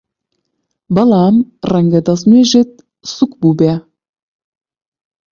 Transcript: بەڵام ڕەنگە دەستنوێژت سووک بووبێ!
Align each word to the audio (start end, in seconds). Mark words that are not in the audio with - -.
بەڵام 0.95 1.35
ڕەنگە 1.71 2.01
دەستنوێژت 2.07 2.71
سووک 3.13 3.31
بووبێ! 3.41 3.73